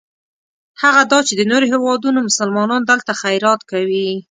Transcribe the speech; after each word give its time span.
هغه 0.81 1.01
دا 1.11 1.19
چې 1.27 1.33
د 1.35 1.41
نورو 1.51 1.65
هېوادونو 1.73 2.19
مسلمانان 2.29 2.81
دلته 2.85 3.11
خیرات 3.21 3.61
کوي. 3.71 4.09